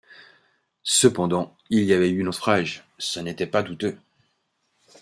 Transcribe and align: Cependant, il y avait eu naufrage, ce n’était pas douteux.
Cependant, 0.81 1.55
il 1.69 1.83
y 1.83 1.93
avait 1.93 2.09
eu 2.09 2.23
naufrage, 2.23 2.87
ce 2.97 3.19
n’était 3.19 3.45
pas 3.45 3.61
douteux. 3.61 3.99